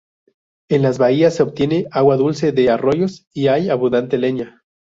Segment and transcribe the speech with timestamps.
[0.67, 4.63] En las bahías se obtiene agua dulce de arroyos y hay abundante leña.